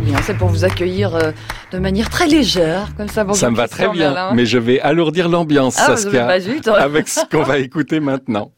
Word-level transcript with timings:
bien. 0.00 0.18
C'est 0.22 0.36
pour 0.36 0.48
vous 0.48 0.64
accueillir 0.64 1.14
euh, 1.14 1.32
de 1.72 1.78
manière 1.78 2.10
très 2.10 2.26
légère, 2.26 2.88
comme 2.96 3.08
ça. 3.08 3.26
Ça 3.32 3.50
me 3.50 3.56
va 3.56 3.68
très 3.68 3.88
bien, 3.88 4.32
mais 4.34 4.46
je 4.46 4.58
vais 4.58 4.80
alourdir 4.80 5.28
l'ambiance, 5.28 5.76
ah, 5.78 5.96
Saskia, 5.96 6.28
avec 6.74 7.08
ce 7.08 7.20
qu'on 7.30 7.42
va 7.42 7.58
écouter 7.58 8.00
maintenant. 8.00 8.52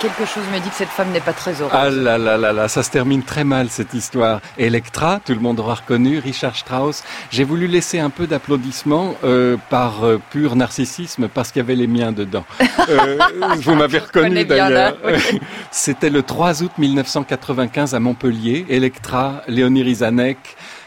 Quelque 0.00 0.26
chose 0.26 0.44
me 0.52 0.60
dit 0.60 0.68
que 0.68 0.76
cette 0.76 0.88
femme 0.90 1.10
n'est 1.10 1.20
pas 1.20 1.32
très 1.32 1.60
heureuse. 1.60 1.72
Ah 1.72 1.90
là 1.90 2.18
là 2.18 2.36
là 2.36 2.52
là, 2.52 2.68
ça 2.68 2.84
se 2.84 2.90
termine 2.90 3.24
très 3.24 3.42
mal 3.42 3.68
cette 3.68 3.94
histoire. 3.94 4.40
Electra, 4.56 5.20
tout 5.24 5.32
le 5.32 5.40
monde 5.40 5.58
aura 5.58 5.74
reconnu, 5.74 6.20
Richard 6.20 6.54
Strauss. 6.54 7.02
J'ai 7.32 7.42
voulu 7.42 7.66
laisser 7.66 7.98
un 7.98 8.10
peu 8.10 8.28
d'applaudissements 8.28 9.16
euh, 9.24 9.56
par 9.70 10.04
euh, 10.04 10.20
pur 10.30 10.54
narcissisme 10.54 11.26
parce 11.26 11.50
qu'il 11.50 11.60
y 11.60 11.64
avait 11.64 11.74
les 11.74 11.88
miens 11.88 12.12
dedans. 12.12 12.44
Euh, 12.90 13.18
vous 13.56 13.74
m'avez 13.74 13.98
reconnu 13.98 14.46
d'ailleurs. 14.46 14.96
C'était 15.70 16.08
le 16.08 16.22
3 16.22 16.62
août 16.62 16.72
1995 16.78 17.94
à 17.94 18.00
Montpellier. 18.00 18.64
Electra, 18.70 19.42
Léonie 19.46 19.82
Rizanek, 19.82 20.38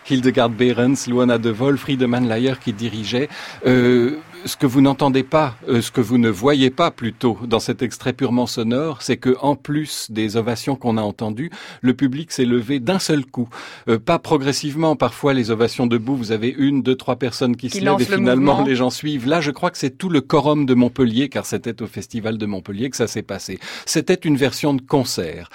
Hildegard 0.09 0.50
Behrens, 0.50 1.08
Luana 1.08 1.38
de 1.38 1.50
Vol, 1.50 1.78
Friedemann 1.78 2.28
Layer 2.28 2.53
qui 2.59 2.73
dirigeait. 2.73 3.30
Euh, 3.68 4.18
ce 4.45 4.56
que 4.56 4.66
vous 4.66 4.81
n'entendez 4.81 5.23
pas, 5.23 5.56
euh, 5.67 5.81
ce 5.81 5.92
que 5.92 6.02
vous 6.02 6.17
ne 6.17 6.30
voyez 6.30 6.70
pas 6.70 6.92
plutôt 6.92 7.38
dans 7.47 7.59
cet 7.59 7.81
extrait 7.81 8.14
purement 8.14 8.47
sonore, 8.47 9.02
c'est 9.02 9.17
que 9.17 9.36
en 9.42 9.56
plus 9.56 10.09
des 10.09 10.38
ovations 10.38 10.75
qu'on 10.75 10.97
a 10.97 11.02
entendues, 11.02 11.52
le 11.81 11.94
public 11.94 12.31
s'est 12.31 12.45
levé 12.45 12.80
d'un 12.80 13.00
seul 13.00 13.25
coup, 13.25 13.50
euh, 13.88 14.00
pas 14.00 14.19
progressivement. 14.19 14.95
Parfois, 14.95 15.34
les 15.34 15.52
ovations 15.52 15.88
debout, 15.88 16.16
vous 16.16 16.31
avez 16.31 16.50
une, 16.50 16.81
deux, 16.81 16.95
trois 16.95 17.17
personnes 17.17 17.56
qui, 17.56 17.69
se 17.69 17.80
lèvent 17.80 18.02
et 18.02 18.06
finalement 18.06 18.64
les 18.64 18.75
gens 18.75 18.89
suivent. 18.89 19.28
Là, 19.28 19.42
je 19.42 19.52
crois 19.52 19.69
que 19.69 19.78
c'est 19.78 19.97
tout 19.97 20.09
le 20.09 20.22
quorum 20.22 20.66
de 20.66 20.73
Montpellier, 20.73 21.30
car 21.30 21.45
c'était 21.45 21.81
au 21.81 21.88
festival 21.88 22.38
de 22.38 22.45
Montpellier 22.45 22.89
que 22.89 22.97
ça 22.97 23.08
s'est 23.08 23.22
passé. 23.22 23.59
C'était 23.86 24.16
une 24.16 24.38
version 24.38 24.73
de 24.73 24.81
concert. 24.81 25.50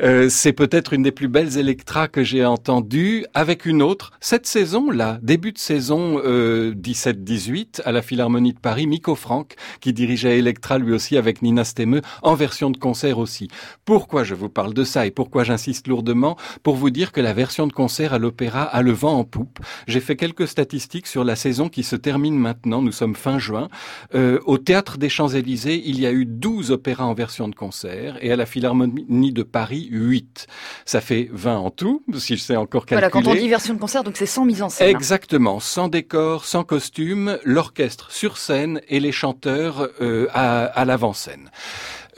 Euh, 0.00 0.28
c'est 0.28 0.52
peut-être 0.52 0.92
une 0.92 1.02
des 1.02 1.12
plus 1.12 1.28
belles 1.28 1.58
électras 1.58 2.08
que 2.08 2.22
j'ai 2.22 2.44
entendues, 2.44 3.24
avec 3.34 3.66
une 3.66 3.82
autre. 3.82 4.12
Cette 4.20 4.46
saison-là, 4.46 5.18
début 5.22 5.52
de 5.52 5.58
saison 5.58 6.18
17-18 6.18 7.82
à 7.84 7.92
la 7.92 8.02
Philharmonie 8.02 8.27
Harmonie 8.28 8.52
de 8.52 8.58
Paris, 8.58 8.86
Miko 8.86 9.14
Franck, 9.14 9.54
qui 9.80 9.94
dirigeait 9.94 10.38
Electra 10.38 10.76
lui 10.76 10.92
aussi 10.92 11.16
avec 11.16 11.40
Nina 11.40 11.64
Stemeux, 11.64 12.02
en 12.22 12.34
version 12.34 12.68
de 12.68 12.76
concert 12.76 13.18
aussi. 13.18 13.48
Pourquoi 13.86 14.22
je 14.22 14.34
vous 14.34 14.50
parle 14.50 14.74
de 14.74 14.84
ça 14.84 15.06
et 15.06 15.10
pourquoi 15.10 15.44
j'insiste 15.44 15.88
lourdement? 15.88 16.36
Pour 16.62 16.76
vous 16.76 16.90
dire 16.90 17.10
que 17.10 17.22
la 17.22 17.32
version 17.32 17.66
de 17.66 17.72
concert 17.72 18.12
à 18.12 18.18
l'opéra 18.18 18.64
a 18.64 18.82
le 18.82 18.92
vent 18.92 19.18
en 19.18 19.24
poupe. 19.24 19.60
J'ai 19.86 20.00
fait 20.00 20.14
quelques 20.14 20.46
statistiques 20.46 21.06
sur 21.06 21.24
la 21.24 21.36
saison 21.36 21.70
qui 21.70 21.82
se 21.82 21.96
termine 21.96 22.36
maintenant, 22.36 22.82
nous 22.82 22.92
sommes 22.92 23.16
fin 23.16 23.38
juin. 23.38 23.70
Euh, 24.14 24.40
au 24.44 24.58
Théâtre 24.58 24.98
des 24.98 25.08
Champs-Élysées, 25.08 25.82
il 25.86 25.98
y 25.98 26.04
a 26.04 26.12
eu 26.12 26.26
12 26.26 26.70
opéras 26.70 27.04
en 27.04 27.14
version 27.14 27.48
de 27.48 27.54
concert 27.54 28.18
et 28.20 28.30
à 28.30 28.36
la 28.36 28.44
Philharmonie 28.44 29.32
de 29.32 29.42
Paris, 29.42 29.88
8. 29.90 30.48
Ça 30.84 31.00
fait 31.00 31.30
20 31.32 31.56
en 31.56 31.70
tout, 31.70 32.02
si 32.18 32.36
je 32.36 32.42
sais 32.42 32.56
encore 32.56 32.84
calculer. 32.84 33.08
Voilà, 33.08 33.24
quand 33.24 33.26
on 33.26 33.34
dit 33.34 33.48
version 33.48 33.72
de 33.72 33.80
concert, 33.80 34.04
donc 34.04 34.18
c'est 34.18 34.26
sans 34.26 34.44
mise 34.44 34.60
en 34.60 34.68
scène. 34.68 34.88
Hein. 34.88 34.90
Exactement, 34.90 35.60
sans 35.60 35.88
décor, 35.88 36.44
sans 36.44 36.62
costume, 36.62 37.38
l'orchestre 37.42 38.12
sur 38.18 38.36
scène 38.36 38.80
et 38.88 38.98
les 38.98 39.12
chanteurs 39.12 39.90
euh, 40.00 40.26
à, 40.32 40.84
l'avant-scène. 40.84 41.52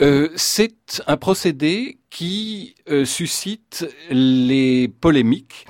Euh, 0.00 0.31
c'est 0.34 1.03
un 1.06 1.19
procédé 1.19 1.99
qui 2.09 2.75
euh, 2.88 3.05
suscite 3.05 3.87
les 4.09 4.89
polémiques 4.89 5.66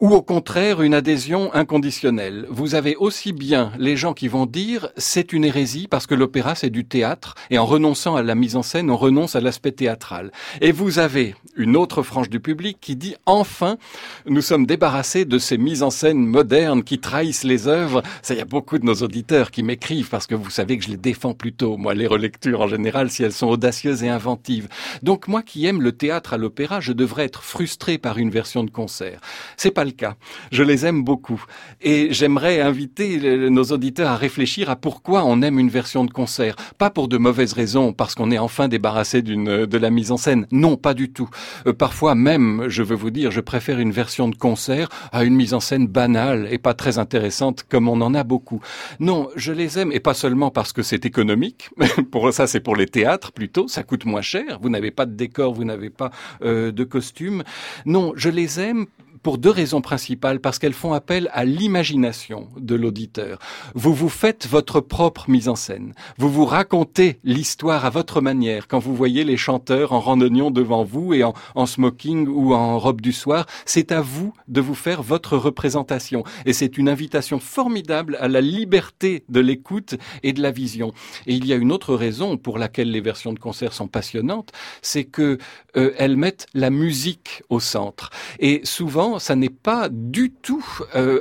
ou 0.00 0.14
au 0.14 0.22
contraire 0.22 0.80
une 0.80 0.94
adhésion 0.94 1.52
inconditionnelle. 1.52 2.46
Vous 2.48 2.74
avez 2.74 2.96
aussi 2.96 3.32
bien 3.32 3.72
les 3.78 3.96
gens 3.96 4.14
qui 4.14 4.28
vont 4.28 4.46
dire 4.46 4.88
c'est 4.96 5.34
une 5.34 5.44
hérésie 5.44 5.88
parce 5.88 6.06
que 6.06 6.14
l'opéra 6.14 6.54
c'est 6.54 6.70
du 6.70 6.86
théâtre 6.86 7.34
et 7.50 7.58
en 7.58 7.66
renonçant 7.66 8.16
à 8.16 8.22
la 8.22 8.34
mise 8.34 8.56
en 8.56 8.62
scène 8.62 8.90
on 8.90 8.96
renonce 8.96 9.36
à 9.36 9.40
l'aspect 9.40 9.72
théâtral. 9.72 10.32
Et 10.62 10.72
vous 10.72 10.98
avez 10.98 11.34
une 11.54 11.76
autre 11.76 12.02
frange 12.02 12.30
du 12.30 12.40
public 12.40 12.78
qui 12.80 12.96
dit 12.96 13.14
enfin 13.26 13.76
nous 14.24 14.40
sommes 14.40 14.64
débarrassés 14.64 15.26
de 15.26 15.38
ces 15.38 15.58
mises 15.58 15.82
en 15.82 15.90
scène 15.90 16.24
modernes 16.24 16.82
qui 16.82 16.98
trahissent 16.98 17.44
les 17.44 17.68
œuvres. 17.68 18.02
Ça 18.22 18.34
y 18.34 18.40
a 18.40 18.46
beaucoup 18.46 18.78
de 18.78 18.86
nos 18.86 18.94
auditeurs 18.94 19.50
qui 19.50 19.62
m'écrivent 19.62 20.08
parce 20.08 20.26
que 20.26 20.34
vous 20.34 20.50
savez 20.50 20.78
que 20.78 20.84
je 20.84 20.90
les 20.90 20.96
défends 20.96 21.34
plutôt 21.34 21.76
moi 21.76 21.92
les 21.92 22.06
relectures 22.06 22.62
en 22.62 22.68
général 22.68 23.10
si 23.10 23.22
elles 23.22 23.32
sont 23.32 23.48
audacieuses 23.48 24.02
et 24.02 24.08
inventives. 24.08 24.68
Donc 25.02 25.28
moi 25.28 25.42
qui 25.42 25.66
aime 25.66 25.82
le 25.82 25.92
théâtre 25.92 26.32
à 26.32 26.38
l'opéra, 26.38 26.80
je 26.80 26.94
devrais 26.94 27.24
être 27.24 27.42
frustré 27.42 27.98
par 27.98 28.16
une 28.16 28.30
version 28.30 28.64
de 28.64 28.70
concert. 28.70 29.20
C'est 29.58 29.70
pas 29.70 29.84
cas. 29.92 30.16
Je 30.52 30.62
les 30.62 30.86
aime 30.86 31.02
beaucoup. 31.02 31.44
Et 31.80 32.08
j'aimerais 32.12 32.60
inviter 32.60 33.48
nos 33.50 33.64
auditeurs 33.64 34.10
à 34.10 34.16
réfléchir 34.16 34.70
à 34.70 34.76
pourquoi 34.76 35.24
on 35.24 35.42
aime 35.42 35.58
une 35.58 35.68
version 35.68 36.04
de 36.04 36.10
concert. 36.10 36.56
Pas 36.78 36.90
pour 36.90 37.08
de 37.08 37.18
mauvaises 37.18 37.52
raisons, 37.52 37.92
parce 37.92 38.14
qu'on 38.14 38.30
est 38.30 38.38
enfin 38.38 38.68
débarrassé 38.68 39.22
d'une, 39.22 39.66
de 39.66 39.78
la 39.78 39.90
mise 39.90 40.12
en 40.12 40.16
scène. 40.16 40.46
Non, 40.52 40.76
pas 40.76 40.94
du 40.94 41.12
tout. 41.12 41.28
Euh, 41.66 41.72
parfois 41.72 42.14
même, 42.14 42.64
je 42.68 42.82
veux 42.82 42.96
vous 42.96 43.10
dire, 43.10 43.30
je 43.30 43.40
préfère 43.40 43.78
une 43.78 43.92
version 43.92 44.28
de 44.28 44.36
concert 44.36 44.88
à 45.12 45.24
une 45.24 45.34
mise 45.34 45.54
en 45.54 45.60
scène 45.60 45.86
banale 45.86 46.48
et 46.50 46.58
pas 46.58 46.74
très 46.74 46.98
intéressante 46.98 47.64
comme 47.68 47.88
on 47.88 48.00
en 48.00 48.14
a 48.14 48.24
beaucoup. 48.24 48.60
Non, 48.98 49.28
je 49.36 49.52
les 49.52 49.78
aime 49.78 49.92
et 49.92 50.00
pas 50.00 50.14
seulement 50.14 50.50
parce 50.50 50.72
que 50.72 50.82
c'est 50.82 51.06
économique. 51.06 51.70
pour 52.10 52.32
ça, 52.32 52.46
c'est 52.46 52.60
pour 52.60 52.76
les 52.76 52.86
théâtres 52.86 53.32
plutôt. 53.32 53.68
Ça 53.68 53.82
coûte 53.82 54.04
moins 54.04 54.22
cher. 54.22 54.58
Vous 54.60 54.68
n'avez 54.68 54.90
pas 54.90 55.06
de 55.06 55.14
décor, 55.14 55.54
vous 55.54 55.64
n'avez 55.64 55.90
pas 55.90 56.10
euh, 56.42 56.72
de 56.72 56.84
costume. 56.84 57.42
Non, 57.86 58.12
je 58.16 58.28
les 58.28 58.60
aime 58.60 58.86
pour 59.22 59.38
deux 59.38 59.50
raisons 59.50 59.80
principales, 59.80 60.40
parce 60.40 60.58
qu'elles 60.58 60.72
font 60.72 60.92
appel 60.92 61.30
à 61.32 61.44
l'imagination 61.44 62.48
de 62.56 62.74
l'auditeur. 62.74 63.38
Vous 63.74 63.94
vous 63.94 64.08
faites 64.08 64.46
votre 64.46 64.80
propre 64.80 65.28
mise 65.28 65.48
en 65.48 65.56
scène. 65.56 65.94
Vous 66.18 66.30
vous 66.30 66.44
racontez 66.44 67.18
l'histoire 67.24 67.84
à 67.84 67.90
votre 67.90 68.20
manière 68.20 68.68
quand 68.68 68.78
vous 68.78 68.94
voyez 68.94 69.24
les 69.24 69.36
chanteurs 69.36 69.92
en 69.92 70.00
randonnion 70.00 70.50
devant 70.50 70.84
vous 70.84 71.14
et 71.14 71.22
en, 71.24 71.34
smoking 71.66 72.26
ou 72.28 72.54
en 72.54 72.78
robe 72.78 73.00
du 73.00 73.12
soir. 73.12 73.46
C'est 73.64 73.92
à 73.92 74.00
vous 74.00 74.32
de 74.48 74.60
vous 74.60 74.74
faire 74.74 75.02
votre 75.02 75.36
représentation. 75.36 76.24
Et 76.46 76.52
c'est 76.52 76.78
une 76.78 76.88
invitation 76.88 77.38
formidable 77.38 78.16
à 78.20 78.28
la 78.28 78.40
liberté 78.40 79.24
de 79.28 79.40
l'écoute 79.40 79.96
et 80.22 80.32
de 80.32 80.42
la 80.42 80.50
vision. 80.50 80.92
Et 81.26 81.34
il 81.34 81.46
y 81.46 81.52
a 81.52 81.56
une 81.56 81.72
autre 81.72 81.94
raison 81.94 82.36
pour 82.36 82.58
laquelle 82.58 82.90
les 82.90 83.00
versions 83.00 83.32
de 83.32 83.38
concert 83.38 83.72
sont 83.72 83.88
passionnantes, 83.88 84.52
c'est 84.82 85.04
que 85.04 85.38
euh, 85.76 85.92
elles 85.98 86.16
mettent 86.16 86.46
la 86.54 86.70
musique 86.70 87.42
au 87.48 87.60
centre. 87.60 88.10
Et 88.38 88.60
souvent, 88.64 89.09
ça 89.18 89.36
n'est 89.36 89.48
pas 89.48 89.88
du 89.90 90.30
tout 90.30 90.64
euh, 90.94 91.20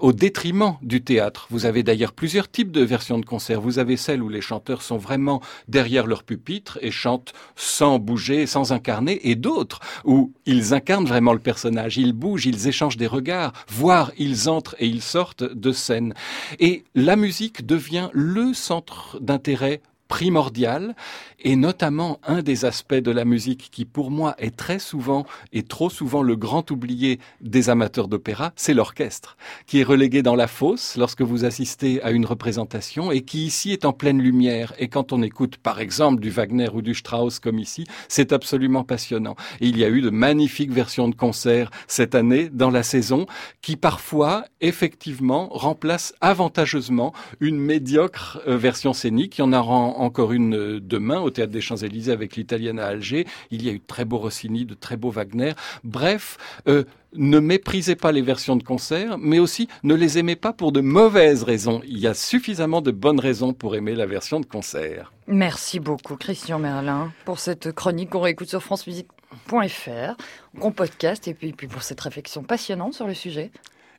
au 0.00 0.12
détriment 0.12 0.76
du 0.82 1.02
théâtre. 1.02 1.46
Vous 1.50 1.66
avez 1.66 1.82
d'ailleurs 1.82 2.12
plusieurs 2.12 2.50
types 2.50 2.70
de 2.70 2.82
versions 2.82 3.18
de 3.18 3.24
concert. 3.24 3.60
Vous 3.60 3.78
avez 3.78 3.96
celles 3.96 4.22
où 4.22 4.28
les 4.28 4.40
chanteurs 4.40 4.82
sont 4.82 4.98
vraiment 4.98 5.40
derrière 5.68 6.06
leur 6.06 6.24
pupitre 6.24 6.78
et 6.82 6.90
chantent 6.90 7.32
sans 7.56 7.98
bouger, 7.98 8.46
sans 8.46 8.72
incarner, 8.72 9.28
et 9.28 9.34
d'autres 9.34 9.80
où 10.04 10.32
ils 10.46 10.74
incarnent 10.74 11.06
vraiment 11.06 11.32
le 11.32 11.38
personnage. 11.38 11.96
Ils 11.96 12.12
bougent, 12.12 12.46
ils 12.46 12.68
échangent 12.68 12.96
des 12.96 13.06
regards, 13.06 13.52
voire 13.68 14.12
ils 14.18 14.48
entrent 14.48 14.76
et 14.78 14.86
ils 14.86 15.02
sortent 15.02 15.44
de 15.44 15.72
scène. 15.72 16.14
Et 16.58 16.84
la 16.94 17.16
musique 17.16 17.66
devient 17.66 18.08
le 18.12 18.54
centre 18.54 19.18
d'intérêt 19.20 19.80
primordial 20.12 20.94
et 21.38 21.56
notamment 21.56 22.20
un 22.22 22.42
des 22.42 22.66
aspects 22.66 22.92
de 22.92 23.10
la 23.10 23.24
musique 23.24 23.70
qui 23.72 23.86
pour 23.86 24.10
moi 24.10 24.34
est 24.36 24.54
très 24.54 24.78
souvent 24.78 25.24
et 25.54 25.62
trop 25.62 25.88
souvent 25.88 26.22
le 26.22 26.36
grand 26.36 26.70
oublié 26.70 27.18
des 27.40 27.70
amateurs 27.70 28.08
d'opéra, 28.08 28.52
c'est 28.54 28.74
l'orchestre, 28.74 29.38
qui 29.66 29.80
est 29.80 29.84
relégué 29.84 30.20
dans 30.20 30.36
la 30.36 30.48
fosse 30.48 30.98
lorsque 30.98 31.22
vous 31.22 31.46
assistez 31.46 32.02
à 32.02 32.10
une 32.10 32.26
représentation 32.26 33.10
et 33.10 33.22
qui 33.22 33.46
ici 33.46 33.72
est 33.72 33.86
en 33.86 33.94
pleine 33.94 34.20
lumière. 34.20 34.74
Et 34.78 34.88
quand 34.88 35.14
on 35.14 35.22
écoute 35.22 35.56
par 35.56 35.80
exemple 35.80 36.20
du 36.20 36.28
Wagner 36.28 36.68
ou 36.74 36.82
du 36.82 36.94
Strauss 36.94 37.38
comme 37.38 37.58
ici, 37.58 37.86
c'est 38.06 38.34
absolument 38.34 38.84
passionnant. 38.84 39.34
Et 39.62 39.68
il 39.68 39.78
y 39.78 39.84
a 39.84 39.88
eu 39.88 40.02
de 40.02 40.10
magnifiques 40.10 40.72
versions 40.72 41.08
de 41.08 41.14
concerts 41.14 41.70
cette 41.86 42.14
année 42.14 42.50
dans 42.52 42.70
la 42.70 42.82
saison 42.82 43.24
qui 43.62 43.76
parfois 43.76 44.44
effectivement 44.60 45.48
remplacent 45.48 46.12
avantageusement 46.20 47.14
une 47.40 47.58
médiocre 47.58 48.42
euh, 48.46 48.58
version 48.58 48.92
scénique. 48.92 49.38
Il 49.38 49.40
y 49.40 49.44
en 49.44 49.54
a 49.54 49.62
en 49.62 50.01
encore 50.02 50.32
une 50.32 50.54
euh, 50.54 50.80
demain 50.80 51.20
au 51.20 51.30
Théâtre 51.30 51.52
des 51.52 51.60
Champs-Élysées 51.60 52.12
avec 52.12 52.36
l'Italienne 52.36 52.78
à 52.78 52.86
Alger. 52.86 53.26
Il 53.50 53.64
y 53.64 53.68
a 53.68 53.72
eu 53.72 53.78
de 53.78 53.84
très 53.86 54.04
beaux 54.04 54.18
Rossini, 54.18 54.64
de 54.64 54.74
très 54.74 54.96
beaux 54.96 55.10
Wagner. 55.10 55.52
Bref, 55.84 56.38
euh, 56.68 56.84
ne 57.14 57.38
méprisez 57.38 57.94
pas 57.94 58.10
les 58.12 58.22
versions 58.22 58.56
de 58.56 58.62
concert, 58.62 59.16
mais 59.18 59.38
aussi 59.38 59.68
ne 59.84 59.94
les 59.94 60.18
aimez 60.18 60.36
pas 60.36 60.52
pour 60.52 60.72
de 60.72 60.80
mauvaises 60.80 61.44
raisons. 61.44 61.80
Il 61.86 61.98
y 61.98 62.06
a 62.06 62.14
suffisamment 62.14 62.82
de 62.82 62.90
bonnes 62.90 63.20
raisons 63.20 63.52
pour 63.52 63.76
aimer 63.76 63.94
la 63.94 64.06
version 64.06 64.40
de 64.40 64.46
concert. 64.46 65.12
Merci 65.26 65.78
beaucoup 65.78 66.16
Christian 66.16 66.58
Merlin 66.58 67.12
pour 67.24 67.38
cette 67.38 67.72
chronique 67.72 68.10
qu'on 68.10 68.20
réécoute 68.20 68.48
sur 68.48 68.62
francemusique.fr, 68.62 70.16
qu'on 70.58 70.72
podcast 70.72 71.28
et 71.28 71.34
puis, 71.34 71.52
puis 71.52 71.68
pour 71.68 71.82
cette 71.82 72.00
réflexion 72.00 72.42
passionnante 72.42 72.94
sur 72.94 73.06
le 73.06 73.14
sujet. 73.14 73.52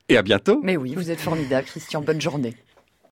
Et 0.09 0.17
à 0.17 0.21
bientôt. 0.21 0.59
Mais 0.63 0.75
oui, 0.75 0.95
vous 0.95 1.11
êtes 1.11 1.21
formidable 1.21 1.65
Christian, 1.65 2.01
bonne 2.01 2.19
journée. 2.19 2.55